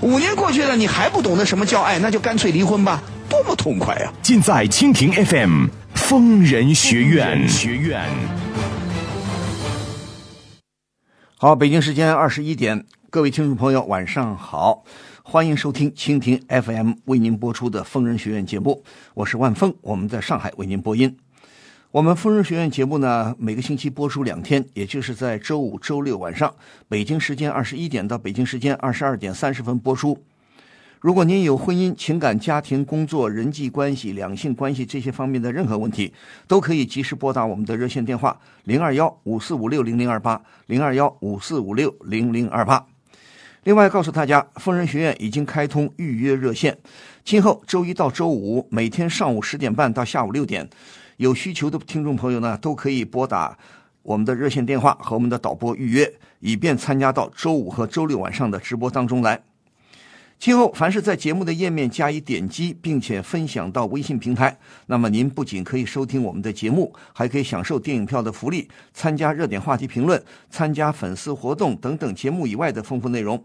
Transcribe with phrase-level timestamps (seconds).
[0.00, 4.12] 五年过去了，你还不懂得什么叫爱，那就干脆离婚吧，多么痛快啊！
[4.22, 7.48] 尽在蜻蜓 FM 疯人学院。
[7.48, 8.08] 学院。
[11.36, 14.84] 好，北京时间二十一点，各位听众朋友，晚上好，
[15.24, 18.84] 欢迎收听蜻蜓 FM 为您播出的疯人学院节目，
[19.14, 21.16] 我是万峰，我们在上海为您播音。
[21.90, 26.54] 我们疯人学院节目呢，每个星期播出两天，也就是在周五、周六晚上，
[26.86, 30.22] 北京时间二十一点到北京时间二十二点三十分播出。
[31.00, 36.12] 如果您有婚姻、情感、家庭、工作、人际关系、两性关系这些方面的任何问题，
[36.46, 42.84] 都可以及时拨打我们的热线电话零二幺五四五六零零二八零二幺五四五六零零二八。
[43.64, 46.76] 另外，告诉大家，疯人学院已经开通预约热线，
[47.24, 50.68] 今后周一到周五每天上午十点半到下午六点，
[51.18, 53.58] 有需求的听众朋友呢，都可以拨打
[54.02, 59.42] 我们的热线电话和我们的导播预约，以便参加到周五和周六晚上的直播当中来。
[60.38, 73.44] 今后凡是在节目的页面加以点击，并且分享到微信平台，那么您不仅可以收听我们的节目，还可以享受电影票的福利，参加热点话题评论，参加粉丝活动等等节目以外的丰富内容。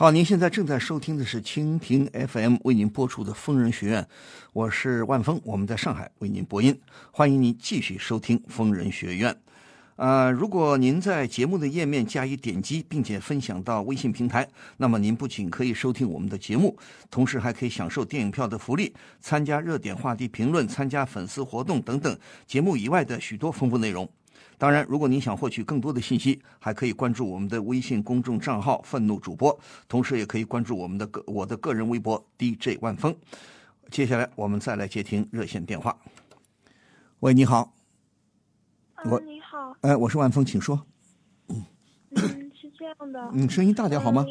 [0.00, 4.02] 好，您现在正在收听的是蜻蜓 FM 为您播出的《疯人学院》，
[4.54, 6.74] 我是万峰，我们在上海为您播音，
[7.10, 9.30] 欢迎您继续收听《疯人学院》。
[9.96, 16.74] 呃，如果您在节目的页面加以点击，并且分享到微信平台，那么您不仅可以收听我们的节目，
[17.10, 24.08] 同时还可以享受电影票的福利，参加热点话题评论，参加粉丝活动等等节目以外的许多丰富内容。
[24.60, 33.16] 当然，如果您想获取更多的信息，还可以关注我们的微信公众账号“愤怒主播”，同时也可以关注我们的个我的个人微博 DJ 万峰。
[33.90, 35.96] 接下来我们再来接听热线电话。
[37.20, 37.72] 喂，你好，
[39.06, 40.78] 我嗯，你好，哎，我是万峰，请说。
[41.48, 41.64] 嗯，
[42.52, 44.26] 是这样的，嗯，声音大点好吗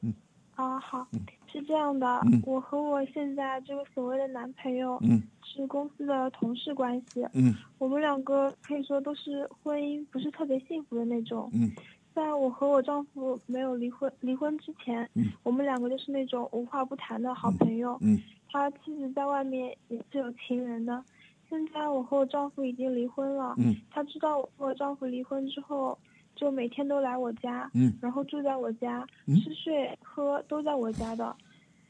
[0.00, 0.14] 嗯？
[0.54, 1.06] 啊，好，
[1.50, 11.50] 是这样的，嗯我和我现在这个所谓的男朋友嗯是公司的同事关系，嗯我们两个可以说都是婚姻不是特别幸福的那种。
[11.54, 11.70] 嗯
[12.14, 17.98] 在我和我丈夫没有离婚离婚之前，嗯我们两个就是那种无话不谈的好朋友。
[18.00, 18.18] 嗯
[18.50, 21.04] 他妻子在外面也是有情人的。
[21.48, 25.96] 现在我和我丈夫已经离婚了，嗯他知道我和我丈夫离婚之后，
[26.36, 27.92] 就每天都来我家，嗯。
[28.00, 29.34] 然后住在我家，嗯。
[29.40, 31.36] 吃睡喝都在我家的，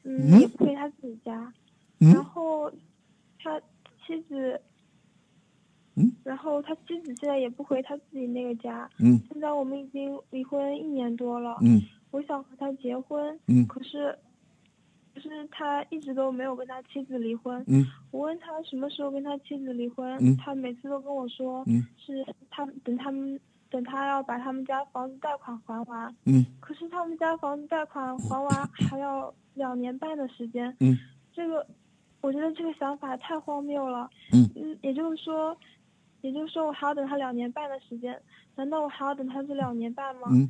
[0.05, 1.53] 嗯嗯，也不回他自己家。
[1.99, 2.71] 然嗯后
[3.39, 3.61] 他
[4.07, 4.61] 妻子，
[5.97, 8.89] 嗯，然后他妻子现在也不回他自己那个家。
[8.99, 9.21] 嗯。
[9.31, 11.81] 现在我们已经离婚一年多了，嗯。
[12.13, 13.67] 我想和他结婚，嗯。
[13.67, 14.17] 可是，
[15.15, 17.63] 可是他一直都没有跟他妻子离婚。
[17.67, 17.85] 嗯。
[18.11, 20.37] 我问他什么时候跟他妻子离婚，嗯。
[20.37, 21.85] 他每次都跟我说，嗯。
[21.99, 23.39] 是他等他们
[23.71, 30.97] 等他要把他们家房子贷款还完，嗯可是他们家房子贷款还完 还要两年半的时间，嗯
[31.33, 31.67] 这个
[32.21, 35.57] 我觉得这个想法太荒谬了，嗯嗯，也就是说，
[36.23, 38.21] 也就是说我还要等他两年半的时间，
[38.55, 40.29] 难道我还要等他这两年半吗？
[40.31, 40.49] 嗯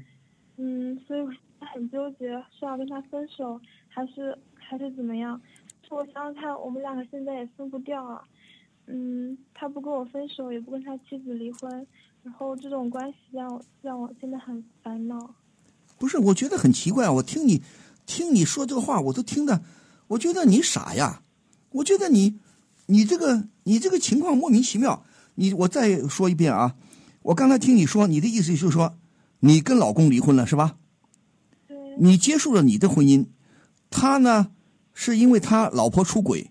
[0.58, 1.30] 嗯，所以我
[1.66, 5.40] 很纠结，是要跟他分手，还是还是怎么样？
[5.90, 8.22] 我想想看，我们两个现在也分不掉啊。
[8.86, 11.86] 嗯，他不跟我分手，也不跟他妻子离婚，
[12.26, 15.36] 然后这种关系让我让我真的很烦恼。
[15.96, 17.62] 不是，我觉得很奇怪，我听你
[18.04, 19.62] 听你说这个话，我都听的，
[20.08, 21.22] 我觉得你傻呀，
[21.70, 22.40] 我觉得你
[22.86, 25.04] 你这个你这个情况莫名其妙。
[25.36, 26.74] 你我再说一遍啊，
[27.22, 28.98] 我刚才听你说，你的意思就是说，
[29.38, 30.76] 你跟老公离婚了是吧？
[31.68, 33.26] 对，你结束了你的婚姻，
[33.88, 34.50] 他呢
[34.92, 36.50] 是因为他老婆出轨，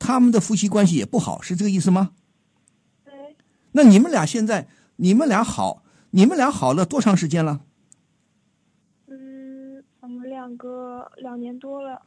[0.00, 2.10] 他们的夫妻关系也不好，是这个意思吗？
[3.04, 3.36] 对，
[3.70, 4.66] 那你们俩现在
[4.96, 7.60] 你们俩好，你们俩好了多长时间了？
[9.06, 12.02] 嗯，我们两个两年多了。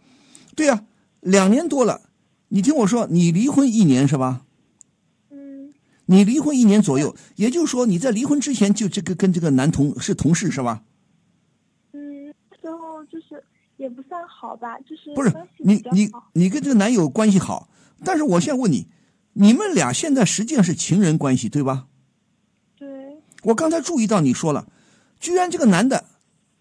[0.55, 0.85] 对呀、
[1.21, 2.01] 两年多了。
[2.49, 4.45] 你听我说，你离婚一年是吧？
[5.29, 5.73] 嗯，
[6.05, 10.83] 你离婚一年左右，也就是说你在离婚之前就这个跟这个男同是同事是吧？
[11.91, 13.43] 嗯，那时候就是
[13.77, 16.09] 也不算好吧，就是不是你你。
[16.33, 17.67] 你跟这个男友关系好，
[18.03, 18.87] 但是我现在问你，
[19.33, 21.87] 你们俩现在实际上是情人关系对吧？
[23.45, 24.67] 对，我刚才注意到你说了，
[25.19, 26.05] 居然这个男的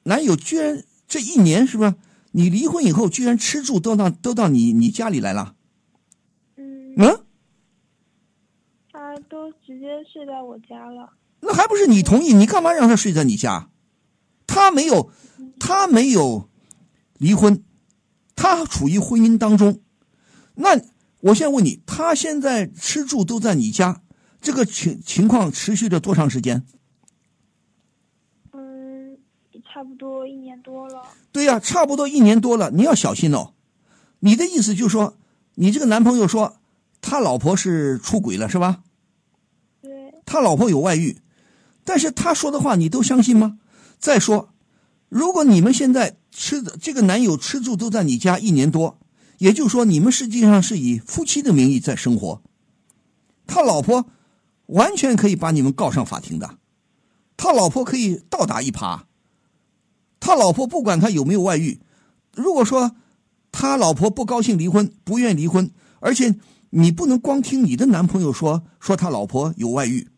[0.04, 1.94] 男友居然这一年是不是？
[2.32, 5.54] 你离婚以后居然吃住都到都到你你家里来了？
[6.56, 7.24] 嗯，嗯，
[8.90, 11.12] 他都直接睡在我家了。
[11.40, 12.32] 那还不是你同意？
[12.32, 13.70] 你干嘛让他睡在你家？
[14.46, 15.10] 他没有，
[15.60, 16.48] 他没有
[17.18, 17.62] 离婚，
[18.34, 19.80] 他处于婚姻当中。
[20.56, 20.80] 那
[21.20, 24.02] 我现在问你，他现在吃住都在你家，
[24.44, 26.62] 这个情情况持续了多长时间？
[28.52, 29.16] 嗯，
[29.64, 31.02] 差不多一年多了。
[31.32, 33.54] 对呀、差不多一年多了，你要小心哦。
[34.20, 35.16] 你的意思就是说，
[35.54, 36.58] 你这个男朋友说
[37.00, 38.82] 他老婆是出轨了，是吧？
[39.80, 41.16] 对，他老婆有外遇，
[41.82, 43.58] 但是他说的话你都相信吗？
[43.98, 44.50] 再说，
[45.08, 48.98] 如果你们现在吃的这个男友吃住都在你家一年多，
[49.38, 52.42] 也就是说你们实际上是以夫妻的名义在生活，
[53.46, 54.06] 他老婆
[54.66, 56.58] 完全可以把你们告上法庭的，
[57.36, 59.02] 他老婆可以倒打一耙。
[60.20, 61.80] 他老婆不管他有没有外遇，
[62.34, 62.96] 如果说
[63.52, 65.70] 他老婆不高兴离婚，不愿意离婚，
[66.00, 66.34] 而且
[66.70, 70.08] 你不能光听你的男朋友说说他老婆有外遇，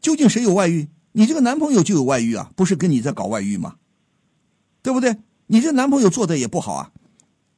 [0.00, 0.88] 究竟谁有外遇？
[1.12, 3.76] 你这个男朋友就有外遇啊，不是跟你在搞外遇吗？
[4.82, 5.16] 对不对？
[5.46, 6.92] 你这男朋友做的也不好啊，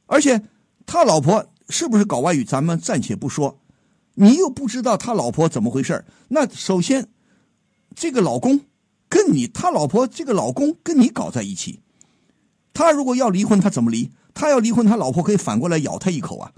[0.06, 0.42] 而且
[0.84, 3.60] 他老婆是不是搞外遇，咱们暂且不说，
[4.20, 7.08] 你又不知道他老婆怎么回事那首先，
[7.94, 8.62] 这个老公
[9.08, 11.80] 跟你他老婆这个老公跟你搞在一起，
[12.74, 14.10] 他如果要离婚，他怎么离？
[14.34, 16.52] 他要离婚，他老婆可以反过来咬他一口啊！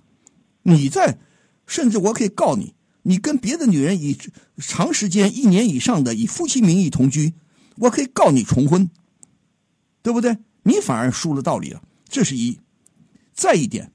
[0.63, 1.19] 你在，
[1.67, 4.17] 甚至我可以告你，你跟别的女人以
[4.57, 7.35] 长时间一年以上的以夫妻名义同居，
[7.77, 8.89] 我可以告你重婚，
[10.01, 10.39] 对不对？
[10.63, 12.59] 你反而输了道理了，这是一。
[13.35, 13.93] 再一点，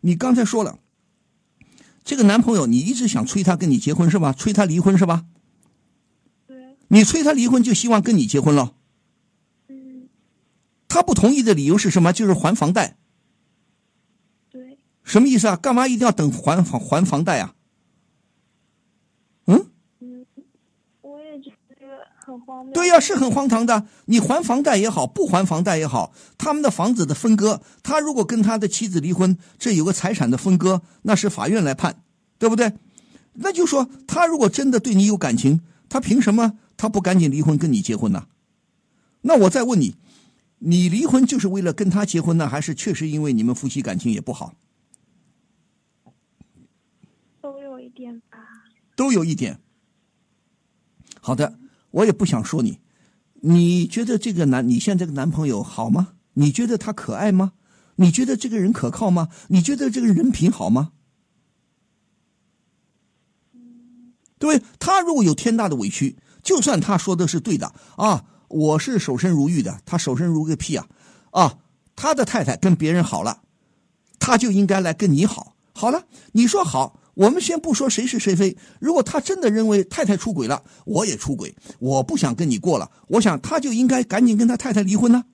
[0.00, 0.78] 你刚才说了，
[2.04, 4.32] 这个男朋友你一直想催他跟你结婚是吧？
[4.32, 5.24] 催他离婚是吧？
[6.46, 8.74] 对，你催他离婚就希望跟你结婚了。
[9.68, 10.08] 嗯，
[10.88, 12.12] 他不同意的理由是什么？
[12.12, 12.96] 就是还房贷。
[14.50, 15.56] 对，什么意思啊？
[15.56, 17.54] 干嘛一定要等还房还房贷啊？
[19.46, 19.70] 嗯，
[20.00, 20.26] 嗯，
[21.00, 22.72] 我也觉得这个很荒谬。
[22.74, 23.86] 对呀、是很荒唐的。
[24.06, 32.02] 你还房贷也好，不还房贷也好，他们的房子的分割，他如果跟他的妻子离婚，这有个财产的分割，那是法院来判，
[32.38, 32.72] 对不对？
[33.34, 38.26] 那就说他如果真的对你有感情，他凭什么他不赶紧离婚跟你结婚呢？
[39.22, 39.96] 那我再问你，
[40.58, 44.54] 你离婚就是为了跟他结婚呢，还是确实因为你们夫妻感情也不好？
[47.40, 48.38] 都有一点吧。
[48.94, 49.58] 都有一点。
[51.20, 51.58] 好的，
[51.92, 52.80] 我也不想说你，
[53.40, 56.14] 你觉得这个男，你现在这个男朋友好吗？
[56.34, 57.52] 你觉得他可爱吗？
[57.96, 59.28] 你觉得这个人可靠吗？
[59.48, 60.92] 你觉得这个人品好吗？
[64.38, 64.66] 对不对？
[64.78, 70.88] 他如果有天大的委屈，就算他说的是对的啊，我是守身如玉的，他守身如个屁啊！
[71.30, 71.58] 啊，
[71.94, 73.42] 他的太太跟别人好了，
[74.18, 75.54] 他就应该来跟你好。
[75.74, 78.56] 好了，你说好，我们先不说谁是谁非。
[78.80, 85.24] 如果他真的认为太太出轨了，我也出轨，我不想跟你过了，我想他就应该赶紧跟他太太离婚呢。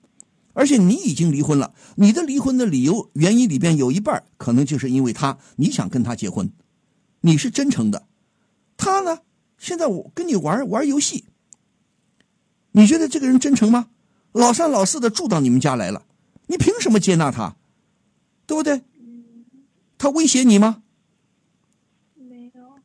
[0.53, 6.51] 而且你已经离婚了，你的离婚的理由原因里边有一半可能就是因为他，你想跟他结婚，
[7.21, 8.07] 你是真诚的。
[8.75, 9.19] 他呢，
[9.57, 11.25] 现在我跟你玩玩游戏，
[12.71, 13.87] 你觉得这个人真诚吗？
[14.33, 16.03] 老三老四的住到你们家来了，
[16.47, 17.55] 你凭什么接纳他？
[18.45, 18.81] 对不对？
[19.97, 20.83] 他威胁你吗？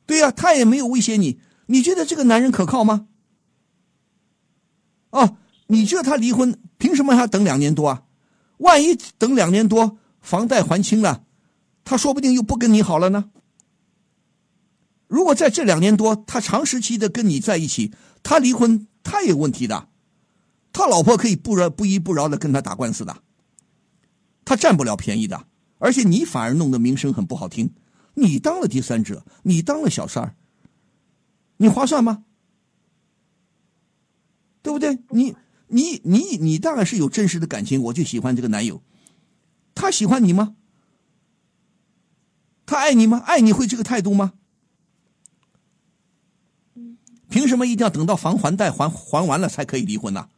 [0.06, 1.40] 对呀、他也没有威胁你。
[1.66, 3.08] 你觉得这个男人可靠吗？
[5.10, 5.36] 哦，
[5.68, 8.02] 你觉得他离婚，凭什么还要等两年多啊？
[8.58, 11.24] 万一等两年多，房贷还清了，
[11.84, 13.30] 他说不定又不跟你好了呢。
[15.06, 17.92] 如果在这两年多，他长时期的跟你在一起，
[18.22, 19.88] 他离婚，他也有问题的。
[20.72, 23.16] 他老婆可以不饶不依不饶的跟他打官司的，
[24.44, 25.46] 他占不了便宜的，
[25.78, 27.72] 而且你反而弄得名声很不好听。
[28.14, 30.36] 你当了第三者，你当了小三儿，
[31.58, 32.24] 你划算吗？
[34.62, 34.98] 对不对？
[35.10, 35.36] 你
[35.68, 38.82] 你你你当然是有真实的感情，我就喜欢这个男友，
[39.74, 40.56] 他喜欢你吗？
[42.64, 43.18] 他爱你吗？
[43.18, 44.32] 爱你会这个态度吗？
[47.28, 50.28] 凭什么一定要等到房还贷还还完了才可以离婚呢？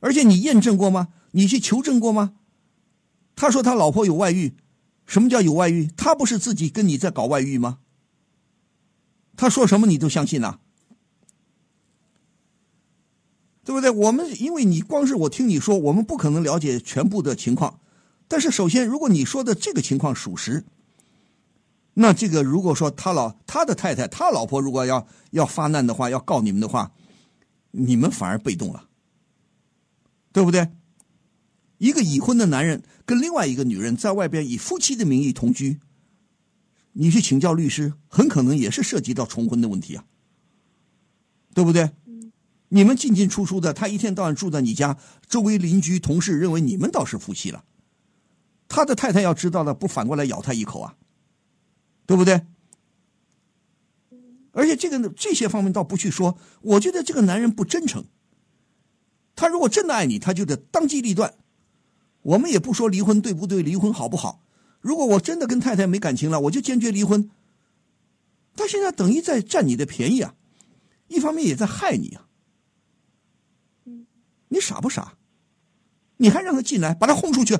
[0.00, 1.08] 而且你验证过吗？
[1.32, 2.34] 你去求证过吗？
[3.34, 4.54] 他说他老婆有外遇，
[5.08, 5.90] 什么叫有外遇？
[5.96, 7.78] 他不是自己跟你在搞外遇吗？
[9.36, 10.60] 他说什么你都相信呐、
[13.64, 13.88] 对不对？
[13.90, 17.80] 我们因为你光是我听你说，我们不可能了解全部的情况。
[18.28, 20.64] 但是首先，如果你说的这个情况属实，
[21.94, 26.92] 那这个如果说他老他的太太他老婆如果要要发难的话，要告你们的话，
[27.70, 28.88] 你们反而被动了，
[30.32, 30.68] 对不对？
[31.78, 35.80] 一个已婚的男人跟另外一个女人在外边以夫妻的名义同居，
[36.92, 40.04] 你去请教律师，很可能也是涉及到重婚的问题啊，
[41.54, 41.90] 对不对？
[42.70, 47.64] 你们进进出出的，他一天到晚住在你家，周围邻居同事认为你们倒是夫妻了，
[48.68, 50.96] 他的太太要知道了，不反过来咬他一口啊，
[52.04, 52.44] 对不对？
[54.52, 58.04] 而且这个这些方面倒不去说，我觉得这个男人不真诚。
[59.36, 61.34] 他如果真的爱你，他就得当机立断。
[62.28, 64.42] 我们也不说离婚对不对，离婚好不好。
[64.80, 67.30] 如果我真的跟太太没感情了，我就坚决离婚。
[68.54, 70.34] 他现在等于在占你的便宜啊，
[71.06, 72.28] 一方面也在害你啊。
[74.48, 75.16] 你傻不傻？
[76.18, 77.58] 你还让他进来，把他轰出去。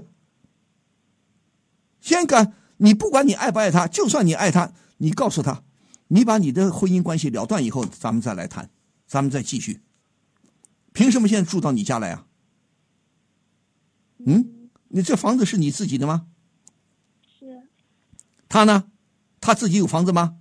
[2.01, 5.63] 先干，你不管你爱不爱他，就算你爱他，你告诉他，
[6.09, 8.69] 你把你的婚姻关系了断以后，咱们再来谈，
[9.07, 9.81] 咱们再继续。
[10.93, 12.27] 凭什么现在住到你家来啊？
[14.27, 14.58] 嗯，
[14.89, 16.27] 你这房子是你自己的吗？
[17.39, 17.63] 是
[18.49, 18.91] 他呢？
[19.41, 20.39] 他自己有房子吗？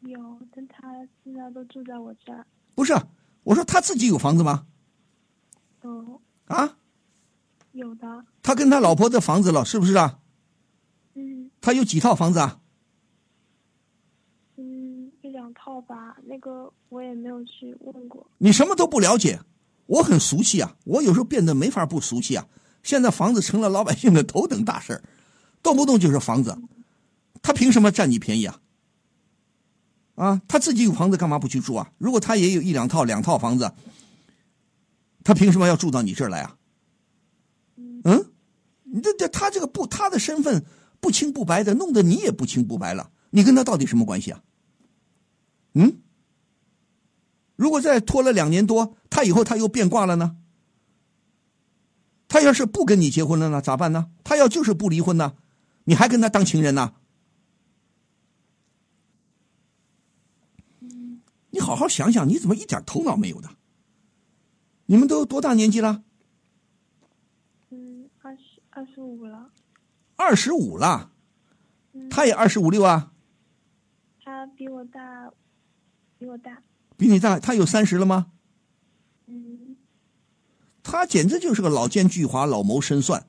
[0.00, 2.46] 有，但他现在都住在我家。
[2.74, 3.08] 不是，啊
[3.44, 4.66] 我说他自己有房子吗？
[5.82, 6.76] 有，啊，
[7.72, 8.24] 有的。
[8.42, 10.18] 他跟他老婆的房子了，是不是啊？
[11.14, 12.60] 嗯他有几套房子啊？
[14.56, 16.16] 嗯，一两套吧。
[16.24, 18.26] 那个我也没有去问过。
[18.38, 19.40] 你什么都不了解，
[19.86, 20.76] 我很熟悉啊！
[20.84, 22.46] 我有时候变得没法不熟悉啊！
[22.84, 25.02] 现在房子成了老百姓的头等大事
[25.62, 26.56] 动不动就是房子，
[27.42, 28.60] 他凭什么占你便宜啊？
[30.14, 31.90] 啊，他自己有房子干嘛不去住啊？
[31.98, 33.72] 如果他也有一两套、两套房子，
[35.24, 36.56] 他凭什么要住到你这儿来啊？
[38.04, 38.30] 嗯，
[38.84, 40.64] 你这这他这个不他的身份
[41.00, 43.10] 不清不白的，弄得你也不清不白了。
[43.30, 44.42] 你跟他到底什么关系啊？
[45.72, 45.98] 嗯？
[47.56, 50.36] 如果再拖了两年多，他以后他又变卦了呢？
[52.34, 54.10] 他要是不跟你结婚了呢，咋办呢？
[54.24, 55.36] 他要就是不离婚呢，
[55.84, 56.94] 你还跟他当情人呢？
[61.50, 63.50] 你好好想想，你怎么一点头脑没有的？
[64.86, 66.02] 你们都多大年纪了？
[67.70, 69.52] 嗯，二十二十五了。
[70.16, 71.12] 二十五了，
[72.10, 73.12] 他也二十五六啊，
[74.24, 75.30] 他比我大，
[76.18, 76.60] 比我大。
[76.96, 77.38] 比你大。
[77.38, 78.32] 他有三十了吗？
[80.96, 83.26] 他简直就是个老奸巨猾、老谋深算，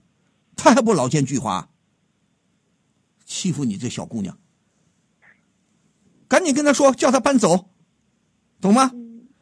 [0.55, 1.65] 他还不老奸巨猾，
[3.25, 4.37] 欺负你这小姑娘。
[6.27, 7.69] 赶紧跟他说，叫他搬走，
[8.59, 8.91] 懂吗？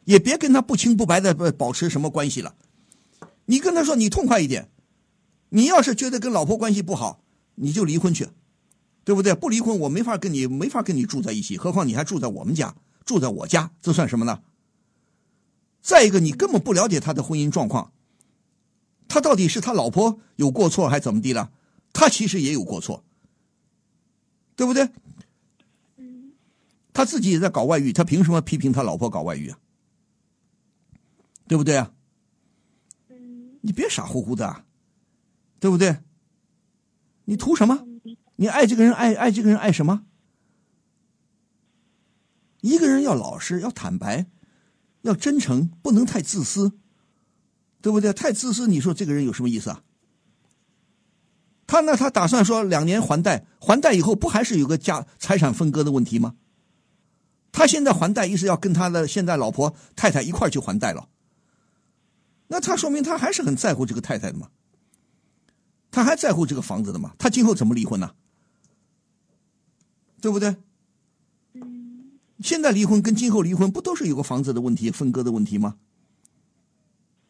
[0.04, 2.54] 也别跟他不清不白的保持什么关系了。
[3.46, 4.70] 你跟他说，你痛快一点。
[5.48, 7.22] 你要是觉得跟老婆关系不好，
[7.54, 8.28] 你就离婚去，
[9.04, 9.34] 对不对？
[9.34, 14.42] 不离婚，我没法跟你没法跟你住在一起，何况你还住在我们家，住在我家，这算什么呢？
[15.80, 17.92] 再一个，你根本不了解他的婚姻状况，
[19.14, 21.52] 他到底是他老婆有过错还怎么地了？
[21.92, 23.04] 他其实也有过错，
[24.56, 24.90] 对不对？
[26.92, 29.58] 他自己也在搞外遇，他凭什么批评他老婆搞外遇啊？
[31.46, 31.92] 对不对啊？
[33.60, 34.64] 你别傻乎乎的、啊，
[35.60, 35.98] 对不对？
[37.26, 37.86] 你图什么？
[38.34, 40.06] 你爱这个人，爱爱这个人，爱什么？
[42.62, 44.26] 一个人要老实，要坦白，
[45.02, 46.72] 要真诚，不能太自私，
[47.84, 48.14] 对不对？
[48.14, 49.82] 太自私，你说这个人有什么意思啊？
[51.66, 56.34] 他那他打算说两年还贷，还贷以后不还是有个家财产分割的问题吗？
[57.52, 61.10] 他现在还贷，意思要跟他的现在老婆太太一块去还贷了。
[62.46, 64.48] 那他说明他还是很在乎这个太太的嘛，
[65.90, 68.12] 他还在乎这个房子的嘛，他今后怎么离婚呢？
[70.22, 70.56] 对不对？
[72.40, 75.76] 现在离婚跟今后离婚不都是有个房子的问题、分割的问题吗？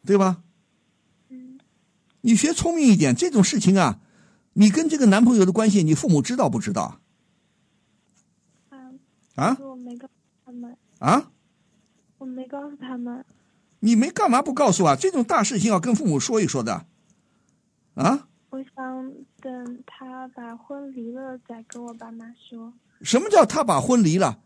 [0.05, 0.43] 对吧？
[2.25, 3.99] 你学聪明一点，这种事情啊，
[4.53, 6.99] 你跟这个男朋友的关系，你父母知道不知道？
[8.69, 8.79] 啊？
[9.35, 10.13] 啊我没告诉
[10.43, 10.75] 他们。
[10.97, 11.31] 啊？
[12.17, 13.23] 我没告诉他们。
[13.81, 14.95] 你没干嘛不告诉啊？
[14.95, 16.87] 这种大事情要跟父母说一说的。
[17.93, 18.27] 啊？
[18.49, 22.73] 我想等他把婚离了再跟我爸妈说。
[23.03, 24.39] 什么叫他把婚离了？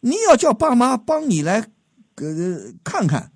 [0.00, 1.70] 你要叫爸妈帮你来，
[2.14, 3.30] 呃，看看，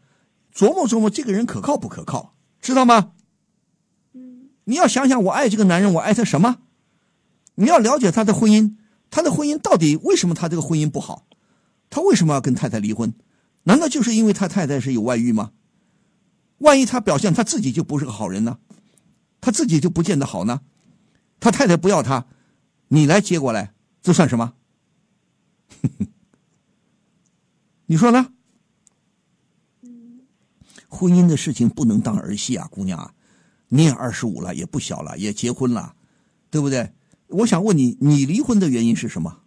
[0.54, 3.12] 琢磨琢磨这个人可靠不可靠，知道吗？
[4.66, 6.58] 嗯你要想想，我爱这个男人，我爱他什么？
[7.56, 8.76] 你要了解他的婚姻，
[9.10, 11.26] 他的婚姻到底为什么他这个婚姻不好？
[11.90, 13.14] 他为什么要跟太太离婚？
[13.64, 15.52] 难道就是因为他太太是有外遇吗？
[16.58, 18.58] 万一他表现他自己就不是个好人呢？
[19.40, 20.62] 他自己就不见得好呢？
[21.38, 22.26] 他太太不要他，
[22.88, 24.54] 你来接过来，这算什么？
[27.86, 28.32] 你说呢？
[29.82, 30.20] 嗯
[30.88, 33.12] 婚姻的事情不能当儿戏啊，姑娘啊，
[33.68, 35.96] 你也二十五了，也不小了，也结婚了，
[36.50, 36.92] 对不对？
[37.28, 39.40] 我想问你，你离婚的原因是什么？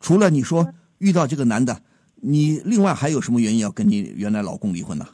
[0.00, 1.82] 除了你说遇到这个男的，
[2.14, 5.06] 你另外还有什么原因要跟你原来老公离婚呢？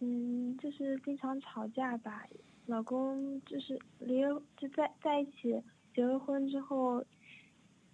[0.00, 2.22] 嗯，就是经常吵架吧。
[2.66, 4.22] 老公就是离，
[4.56, 5.62] 就在在一起
[5.94, 7.04] 结了婚之后，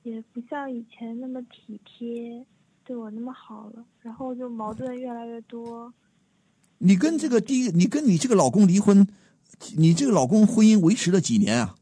[0.02, 2.44] 也不像以前那么体贴，
[2.84, 5.92] 对我那么好了，然后就矛盾越来越多。
[6.78, 9.06] 你跟这个第一，你跟你这个老公离婚，
[9.76, 11.76] 你这个老公婚姻维持了几年啊？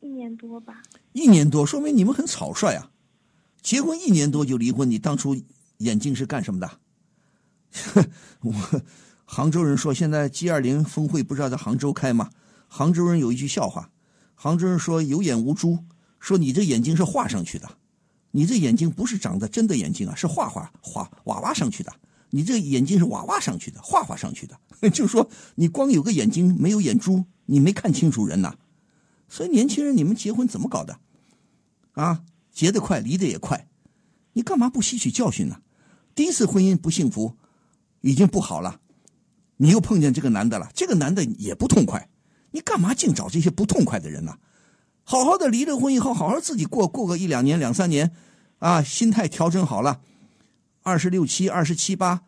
[0.00, 2.90] 一年多吧，一年多，说明你们很草率啊！
[3.60, 5.36] 结婚一年多就离婚，你当初
[5.78, 6.70] 眼睛是干什么的？
[8.40, 8.52] 我
[9.24, 12.30] 杭州人说，现在 G 二零峰会不是要在杭州开吗？
[12.68, 13.90] 杭州人有一句笑话，
[14.34, 15.78] 杭州人说有眼无珠，
[16.20, 17.68] 说你这眼睛是画上去的，
[18.32, 21.92] 你这眼睛不是长的真的眼睛啊，是画画画娃娃上去的。
[22.30, 24.56] 你这眼睛是娃娃上去的，画画上去的，
[24.90, 28.56] 就是说你光有个眼睛没有眼珠，你没看清楚人呐。
[29.28, 31.00] 所以年轻人，你们结婚怎么搞的？
[31.92, 32.22] 啊，
[32.52, 33.68] 结得快，离得也快，
[34.34, 35.60] 你干嘛不吸取教训呢？
[36.14, 37.36] 第一次婚姻不幸福，
[38.00, 38.80] 已经不好了，
[39.56, 42.08] 你又碰见这个男的了，这个男的也不痛快，
[42.52, 44.38] 你干嘛净找这些不痛快的人呢？
[45.04, 48.12] 好好的离了婚以后，好好自己过过个一两年、两三年，
[48.58, 50.00] 啊，心态调整好了，
[50.82, 52.22] 二十六七、二十七八，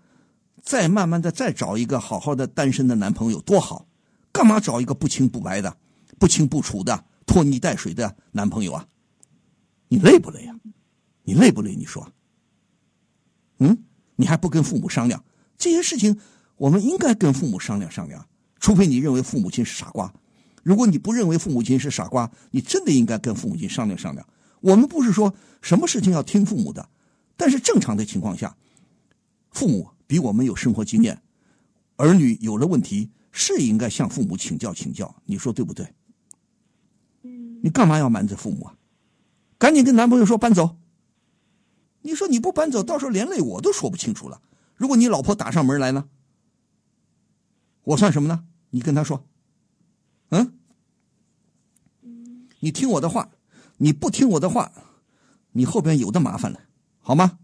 [0.62, 3.87] 再慢慢的再找一个好好的单身的男朋友，多好！
[4.33, 5.77] 干嘛找一个不清不白的、
[6.18, 8.87] 不清不楚的、拖泥带水的男朋友啊？
[9.88, 10.55] 你累不累呀、
[11.23, 11.77] 你累不累？
[11.77, 12.11] 你说？
[13.59, 13.85] 嗯，
[14.16, 15.23] 你还不跟父母商量
[15.57, 16.18] 这些事情？
[16.57, 18.27] 我们应该跟父母商量商量，
[18.59, 20.12] 除非你认为父母亲是傻瓜。
[20.62, 24.27] 如果你不认为父母亲是傻瓜，你真的应该跟父母亲商量商量。
[24.61, 26.88] 我们不是说什么事情要听父母的，
[27.37, 28.57] 但是正常的情况下，
[29.51, 31.20] 父母比我们有生活经验，
[31.96, 35.14] 儿女有了问题是应该向父母请教请教。
[35.25, 35.92] 你说对不对？
[37.64, 38.75] 你干嘛要瞒着父母啊？
[39.59, 40.77] 赶紧跟男朋友说搬走。
[42.03, 44.42] 你说你不搬走，到时候连累我都说不清楚了。
[44.75, 46.09] 如果你老婆打上门来呢？
[47.85, 48.44] 我算什么呢？
[48.70, 49.25] 你跟他说，
[50.33, 50.53] 嗯，
[52.03, 53.29] 嗯你听我的话，
[53.77, 54.73] 你不听我的话，
[55.53, 56.59] 你后边有的麻烦了，
[57.01, 57.38] 好吗？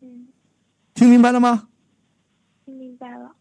[0.00, 0.28] 嗯，
[0.94, 1.68] 听明白了吗？
[2.66, 3.34] 听明白了。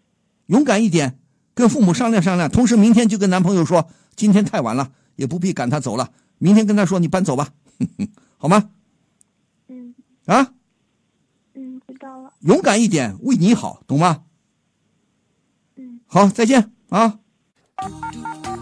[0.48, 1.20] 勇敢一点，
[1.54, 2.50] 跟父母商量商量。
[2.50, 6.14] 同时，明天就跟男朋友说，今天太晚了，也不必赶他走了。
[6.38, 7.54] 明天跟他说，你搬走吧，
[8.38, 8.72] 好吗？
[9.68, 9.94] 嗯
[10.26, 10.54] 啊，
[11.56, 12.34] 嗯，知道了。
[12.40, 14.24] 勇敢一点，为你好，懂吗？
[15.76, 17.20] 嗯，好，再见啊！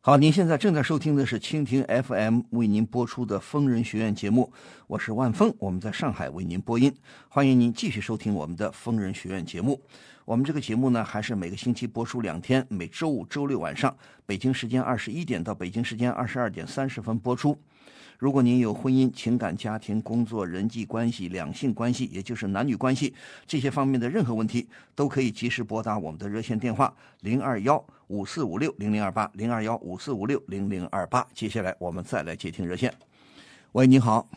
[0.00, 4.52] 好，您现在正在收听的是蜻蜓 FM 为您播出的《疯人学院》节目，
[4.86, 6.94] 我是万峰，我们在上海为您播音，
[7.28, 9.82] 欢迎您继续收听我们的《疯人学院》节目。
[10.24, 17.58] 我们这个节目呢，还是每个星期播出两天，每周五、周六晚上，北京时间二十一点到北京时间二十二点三十分播出。
[18.18, 23.12] 如果您有婚姻、情感、家庭、工作、人际关系、两性关系，也就是男女关系
[23.46, 31.26] 这些方面的任何问题，都可以及时拨打我们的热线电话零二幺五四五六零零二八零二幺五四五六零零二八。
[31.34, 32.92] 接下来我们再来接听热线。
[33.72, 34.28] 喂，你好，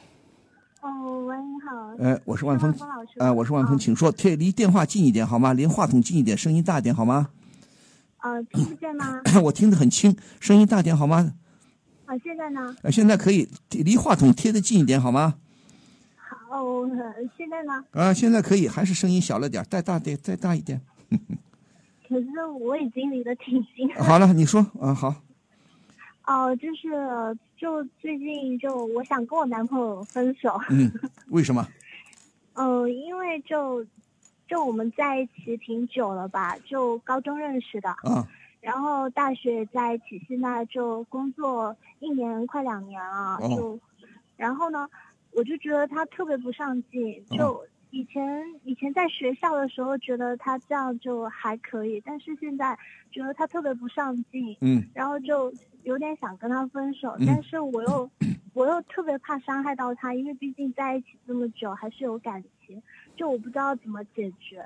[0.82, 1.96] 哦，喂，你好。
[2.04, 3.12] 哎，我是万峰是，老师。
[3.18, 5.54] 呃，我是万峰，哦请说，贴离电话近一点好吗？
[5.54, 7.30] 离话筒近一点，声音大点好吗？
[8.18, 9.22] 呃，听不见吗？
[9.44, 11.34] 我听得很清，声音大点好吗？
[12.06, 12.76] 啊，现在呢？
[12.84, 15.36] 呃，现在可以离话筒贴得近一点好吗？
[16.18, 16.86] 好，
[17.38, 17.84] 现在呢？
[17.92, 20.82] 啊，现在可以，还是声音小了点，再大点，再大一点。
[22.12, 23.88] 可是我已经离得挺近。
[23.95, 25.15] 好了，你说嗯，好，
[26.28, 26.89] 哦，就是
[27.56, 30.91] 就最近就我想跟我男朋友分手，嗯，
[31.32, 31.65] 为什么？
[32.56, 33.86] 嗯、因为就
[34.45, 38.28] 就我们在一起挺久了吧，就高中认识的，啊，
[38.60, 43.47] 然后大学在一起，现在就工作一年快两年了，哦。
[43.56, 43.80] 就
[44.36, 44.86] 然后呢，
[45.32, 47.38] 我就觉得他特别不上进，哦。
[47.38, 52.77] 就以前以前在学校的时候觉得他这样就还可以，但是现在
[53.12, 58.10] 觉得他特别不上进，嗯然后就有点想跟他分手，嗯但是我又
[58.54, 62.82] 我又特别怕伤害到他，因为毕竟在一起这么久，还是有感情，
[63.15, 64.63] 就我不知道怎么解决。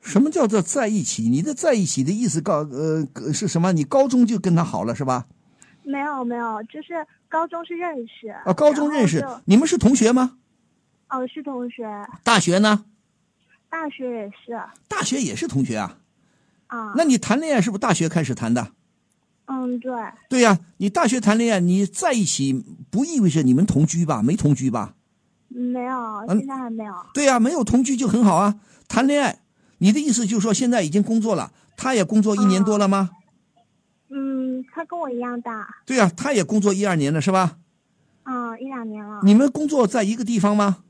[0.00, 1.24] 什么叫做在一起？
[1.28, 3.72] 你的在一起的意思告呃是什么？
[3.72, 5.26] 你高中就跟他好了是吧？
[5.82, 10.36] 没有没有，就是高中是认识啊，高中认识你们是同学吗？
[11.10, 11.86] 哦，是同学，
[12.22, 12.84] 大学呢？
[13.70, 15.98] 大学也是大学也是同学啊？
[16.68, 16.92] 啊。
[16.96, 18.72] 那你谈恋爱是不是大学开始谈的？
[19.46, 19.90] 嗯，对，
[20.28, 24.22] 对呀、你大学谈恋爱，你在一起不意味着你们同居吧？
[24.22, 24.94] 没同居吧？
[25.48, 25.96] 没有，
[26.28, 26.94] 嗯现在还没有。
[27.14, 28.60] 对呀、没有同居就很好啊。
[28.86, 29.38] 谈恋爱，
[29.78, 33.10] 你的意思就是说现在已经工作了，他也工作一年多了吗？
[34.10, 37.56] 嗯，他跟我一样大，对呀、他也工作一二年了是吧？
[38.24, 39.20] 嗯，一两年了。
[39.22, 40.84] 你们工作在一个地方吗？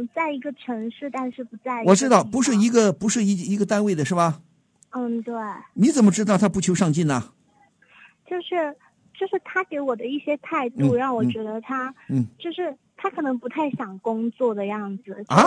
[0.00, 1.82] 嗯，在一个城市，但是不在。
[1.84, 2.70] 我知道，不是一。
[2.70, 4.40] 个不是一一个单位的是吧？
[4.90, 5.34] 嗯，对，
[5.74, 7.30] 你怎么知道他不求上进呢？
[8.26, 8.74] 就是
[9.18, 15.24] 就是他给我的一些态度，嗯让我嗯觉得他，嗯，就是他可能不太想工作的样子。
[15.28, 15.44] 啊，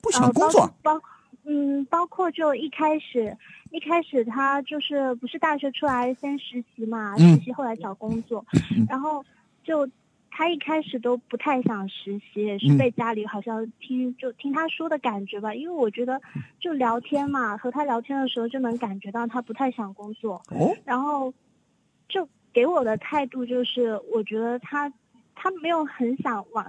[0.00, 1.02] 不想呃工作，包包
[1.44, 3.36] 嗯，包括就一开始，
[3.70, 8.44] 一开始他就是不是大学出来先实习嘛，嗯实习后来找工作，
[8.88, 9.24] 然后
[9.62, 9.88] 就
[10.34, 12.78] 他一开始都不太想实习，也是嗯。
[12.78, 16.20] 被家里好像听就听他说的感觉吧，因为我觉得
[16.58, 21.32] 就聊天嘛，和他聊天的时候就能感觉到他不太想工作，哦，然后
[22.08, 24.90] 就给我的态度就是，我觉得他
[25.34, 26.64] 他没有很想往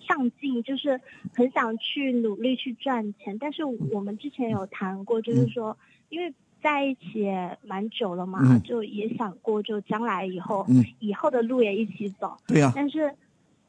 [0.00, 0.98] 上进，就是
[1.34, 3.36] 很想去努力去赚钱。
[3.38, 5.76] 但是我们之前有谈过，就是说，
[6.08, 12.36] 因为在一起也蛮久了嘛，嗯就也想过，就将来以后、嗯以后的路也一起走。
[12.46, 13.14] 对呀、但是，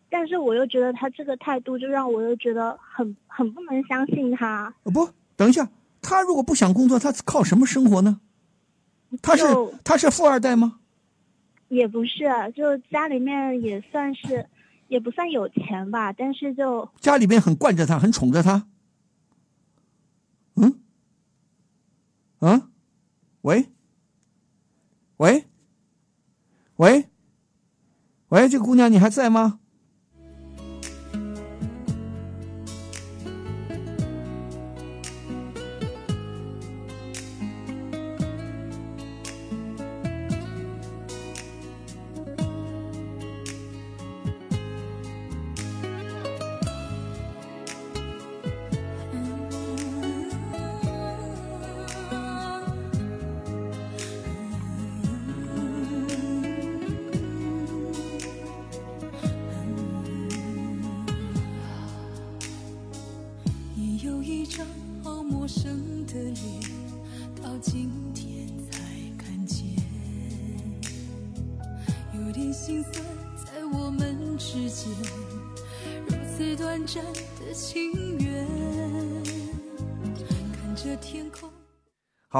[0.09, 4.73] 但是我又觉得他这个态度，就让我又觉得很很不能相信他。
[4.83, 5.67] 呃不，等一下，
[6.01, 8.21] 他如果不想工作，他靠什么生活呢？
[9.21, 10.79] 他是就他是富二代吗？
[11.69, 12.25] 也不是，
[12.55, 14.45] 就家里面也算是，
[14.87, 18.67] 也不算有钱吧，但是就家里面很惯着他，很宠着他。
[20.55, 20.79] 嗯，
[22.39, 22.69] 啊，
[23.43, 23.69] 喂，
[25.17, 25.45] 喂，
[26.77, 27.09] 喂，
[28.29, 29.59] 喂，这姑娘你还在吗？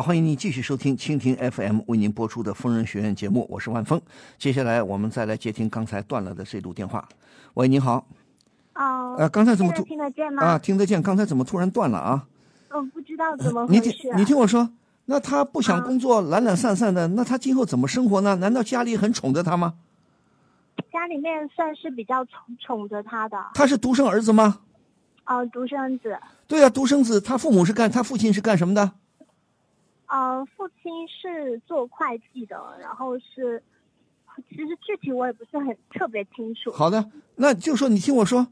[0.03, 4.01] 欢迎您继续收听蜻蜓 FM 为您播出的疯人学院节目，我是万峰。
[4.37, 7.07] 接下来我们再来接听刚才断了的这路电话。
[7.53, 8.05] 喂，你好，
[8.75, 10.43] 哦，呃，刚才怎么突听得见吗？
[10.43, 10.59] 啊？
[10.59, 12.27] 听得见，刚才怎么突然断了啊？
[12.71, 14.69] 嗯，不知道怎么你听回事。，你听我说，
[15.05, 18.35] 那他不想啊工作，懒懒散散的，那他今后怎么生活呢？
[18.35, 19.75] 难道家里很宠着他吗？
[20.91, 24.59] 家里面算是比较宠宠着他的，他是独生儿子吗？
[25.27, 28.91] 哦，独生子，对呀、独生子，他父母是干，他父亲是干什么的？
[30.13, 33.63] 呃，父亲是做会计的，然后是，
[34.47, 36.71] 其实具体我也不是很特别清楚。
[36.71, 38.45] 好的，那就说你听我说，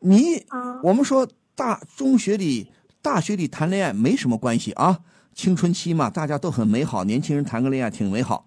[0.00, 2.70] 你嗯我们说大中学里、
[3.00, 5.00] 大学里谈恋爱没什么关系啊，
[5.32, 8.44] 青春期嘛，大家都很美好，年轻人谈个恋爱挺美好。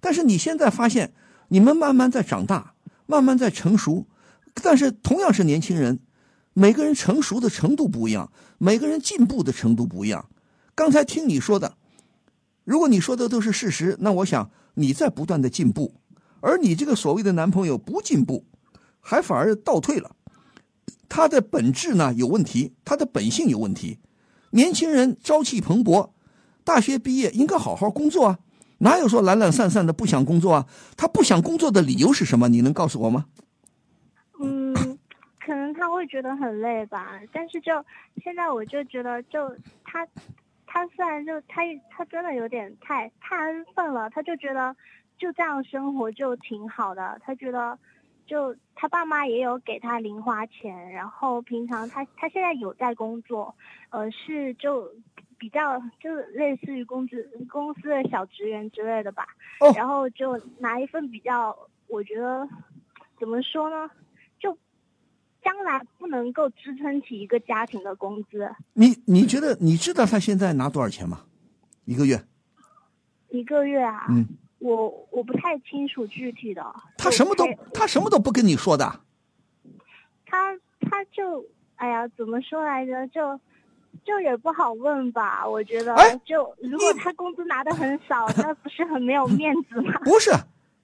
[0.00, 1.12] 但是你现在发现，
[1.48, 2.72] 你们慢慢在长大，
[3.04, 4.06] 慢慢在成熟，
[4.62, 6.00] 但是同样是年轻人，
[6.54, 10.30] 每个人成熟的程度不一样，每个人进步的程度不一样。
[10.74, 11.76] 刚才听你说的，
[12.64, 15.94] 如果你说的都是事实，那我想你在不断的进步，
[16.40, 18.44] 而你这个所谓的男朋友不进步，
[19.00, 20.16] 还反而倒退了。
[21.08, 23.98] 他的本质呢有问题，他的本性有问题。
[24.50, 26.10] 年轻人朝气蓬勃，
[26.64, 28.38] 大学毕业应该好好工作啊，
[28.78, 30.66] 哪有说懒懒散散的不想工作啊？
[30.96, 32.48] 他不想工作的理由是什么？
[32.48, 33.26] 你能告诉我吗？
[34.40, 34.74] 嗯，
[35.44, 37.20] 可能他会觉得很累吧。
[37.32, 37.72] 但是就
[38.22, 39.38] 现在我就觉得，就
[39.84, 40.06] 他
[40.74, 44.74] 他虽然就他他真的有点太太安分了，他就觉得
[45.16, 47.16] 就这样生活就挺好的。
[47.22, 47.78] 他觉得
[48.26, 53.54] 就他爸妈也有给他零花钱，然后平常他他现在有在工作，
[53.90, 54.90] 呃，是就
[55.38, 59.28] 比较就类似于公司公司的小职员之类的吧。
[59.60, 61.56] 哦然后就拿一份比较，
[61.86, 62.48] 我觉得
[63.20, 63.94] 怎么说呢，就
[65.44, 68.50] 将来不能够支撑起一个家庭的工资。
[68.72, 71.20] 你你觉得你知道他现在拿多少钱吗？
[71.84, 72.24] 一个月？
[73.28, 74.26] 一个月啊，嗯，
[74.58, 76.64] 我我不太清楚具体的。
[76.96, 79.00] 他什么都他什么都不跟你说的。
[80.24, 81.44] 他他就
[81.76, 83.06] 哎呀，怎么说来着？
[83.08, 83.38] 就
[84.04, 85.46] 就也不好问吧。
[85.46, 89.98] 我觉得，哎就如果他工资拿的很少，那不是很没有 面子吗？
[90.04, 90.30] 不是，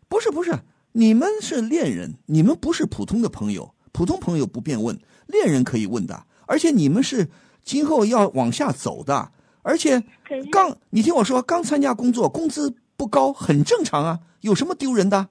[0.08, 0.52] 不是，不是，
[0.92, 7.28] 你们是恋人，你们不是普通的朋友，普通朋友不便问，恋人可以问的，而且你们是
[7.64, 9.30] 今后要往下走的，
[9.62, 10.02] 而且
[10.50, 15.28] 刚你听我说，刚参加工作，工资不高，很正常啊，有什么丢人的？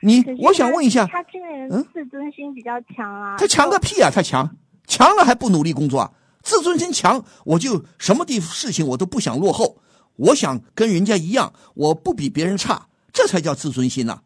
[0.00, 3.36] 你，我想问一下，他这个人嗯自尊心比较强啊。
[3.38, 4.10] 他强个屁啊！
[4.12, 6.12] 他强，强了还不努力工作啊？
[6.42, 9.78] 自尊心强，我就什么地事情我都不想落后，
[10.16, 14.20] 我想跟人家一样，我不比别人差，这才叫自尊心呐、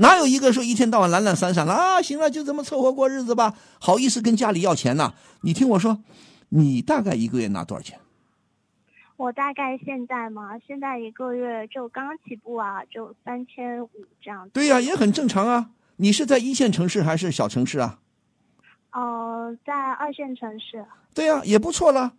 [0.00, 2.00] 哪有一个说一天到晚懒懒散散的啊？
[2.00, 5.12] 行了，就这么凑合过日子吧，好意思跟家里要钱呐？
[5.42, 6.02] 你听我说，
[6.48, 7.98] 你大概一个月拿多少钱？
[9.18, 13.90] 我大概现在嘛，现在一个月就刚起步啊，就三千五
[14.22, 14.50] 这样子。
[14.54, 15.68] 对呀、也很正常啊。
[15.96, 17.98] 你是在一线城市还是小城市啊？
[18.92, 20.82] 呃，在二线城市，
[21.12, 22.14] 对呀、也不错了，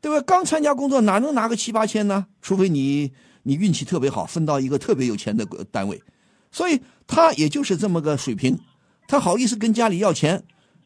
[0.00, 0.24] 对吧？
[0.26, 2.28] 刚参加工作哪能拿个七八千呢？
[2.40, 6.02] 除非你你运气特别好，分到一个特别有钱的呃单位，
[6.56, 8.58] 所以他也就是这么个水平，
[9.06, 10.42] 他好意思跟家里要钱，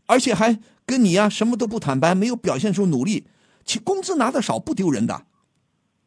[0.06, 3.28] 而且还跟你呀、什么都不坦白，没有表现出努力，
[3.64, 5.22] 其工资拿的少不丢人的。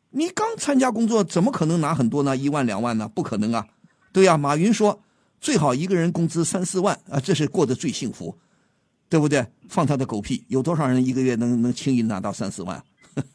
[0.09, 2.35] 你刚参加工作，怎么可能拿很多呢？
[2.35, 3.07] 一万两万呢？
[3.07, 3.65] 不可能啊！
[4.11, 5.01] 对呀、马云说，
[5.39, 8.37] 最好一个人工资三四万啊，这是过得最幸福。
[9.07, 9.47] 对不对？
[9.69, 10.43] 放他的狗屁！
[10.49, 12.83] 有多少人一个月能能轻易拿到三四万？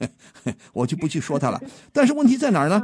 [0.74, 1.58] 我就不去说他了。
[1.90, 2.82] 但是问题在哪儿呢？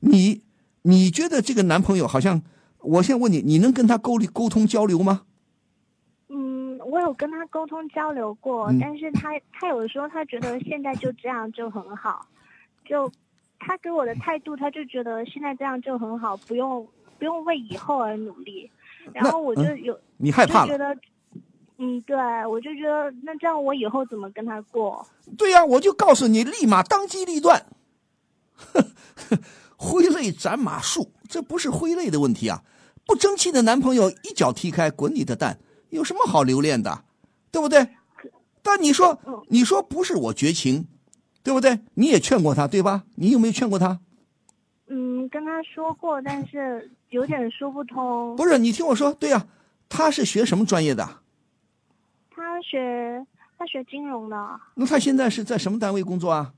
[0.00, 0.42] 你
[0.82, 2.42] 你觉得这个男朋友好像？
[2.82, 5.22] 我现在问你，你能跟他沟沟通交流吗？
[6.28, 12.26] 嗯，我有跟他沟通交流过，嗯但是他他有的时候他觉得现在就这样就很好，
[12.84, 13.10] 就
[13.58, 16.86] 他给我的态度，他就觉得现在这样就很好，不用
[17.18, 18.70] 不用为以后而努力。
[19.12, 20.96] 然后我就嗯有、你害怕觉得，
[21.78, 22.16] 嗯，对，
[22.46, 25.04] 我就觉得那这样我以后怎么跟他过？
[25.36, 27.64] 对呀、我就告诉你，立马当机立断。
[29.76, 32.62] 挥泪斩马谡，这不是挥泪的问题啊！
[33.06, 35.58] 不争气的男朋友一脚踢开，滚你的蛋！
[35.90, 37.04] 有什么好留恋的，
[37.50, 37.86] 对不对？
[38.62, 40.86] 但你说，你说不是我绝情，
[41.42, 41.80] 对不对？
[41.94, 43.04] 你也劝过他，对吧？
[43.16, 44.00] 你有没有劝过他？
[44.86, 48.36] 嗯，跟他说过，但是有点说不通。
[48.36, 49.46] 不是，你听我说，对呀、
[49.88, 51.06] 他是学什么专业的？
[52.30, 53.26] 他学
[53.58, 56.54] 他学金融的，那他现在是在什么单位工作啊？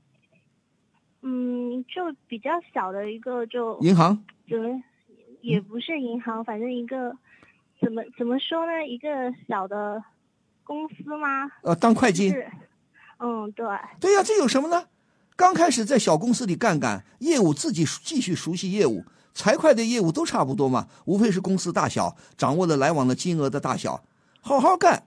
[1.21, 4.23] 嗯，就比较小的一个就银行？
[4.49, 4.81] 怎么
[5.45, 7.15] 也不是银行，反正一个
[7.79, 9.07] 怎么怎么说呢，一个
[9.47, 10.03] 小的
[10.63, 11.51] 公司吗？
[11.61, 12.31] 呃，当会计？
[12.31, 12.51] 是，
[13.19, 13.63] 嗯，对，
[13.99, 14.87] 对呀、这有什么呢？
[15.35, 19.05] 刚开始在小公司里干干业务，自己继续熟悉业务，
[19.35, 24.03] 财会的业务都差不多嘛，无非是公司大小，掌握了来往的金额的大小，
[24.41, 25.03] 好好干。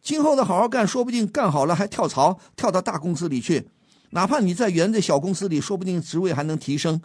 [0.00, 3.68] 今后的好好干，说不定干好了还跳槽，跳到大公司里去。
[4.10, 7.02] 哪怕你在原的小公司里，说不定职位还能提升，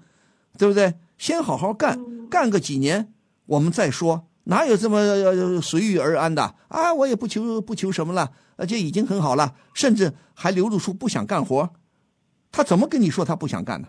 [0.58, 0.94] 对不对？
[1.18, 2.00] 先好好干，
[2.30, 3.14] 干个几年，
[3.46, 4.28] 我们再说。
[4.48, 6.94] 哪有这么呃随遇而安的啊？
[6.94, 11.72] 我也不求不求什么了，而且已经很好了，甚至还流露出不想干活。
[12.52, 13.88] 他怎么跟你说他不想干呢？